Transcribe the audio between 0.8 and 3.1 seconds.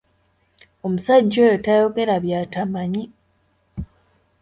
Omusajja oyo tayogera by'atamanyi.